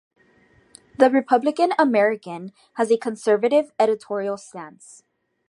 The 0.97 1.11
"Republican-American" 1.11 2.53
has 2.73 2.89
a 2.91 2.97
conservative 2.97 3.71
editorial 3.77 4.35
stance. 4.35 5.03